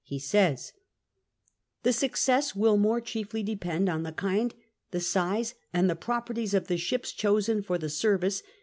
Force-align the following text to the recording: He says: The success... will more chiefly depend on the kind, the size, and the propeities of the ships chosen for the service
He 0.03 0.17
says: 0.17 0.73
The 1.83 1.93
success... 1.93 2.55
will 2.55 2.75
more 2.75 2.99
chiefly 3.01 3.43
depend 3.43 3.87
on 3.87 4.01
the 4.01 4.11
kind, 4.11 4.51
the 4.89 4.99
size, 4.99 5.53
and 5.71 5.87
the 5.87 5.95
propeities 5.95 6.55
of 6.55 6.65
the 6.65 6.77
ships 6.77 7.11
chosen 7.11 7.61
for 7.61 7.77
the 7.77 7.87
service 7.87 8.41